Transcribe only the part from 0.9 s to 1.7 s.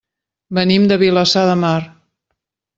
de Vilassar de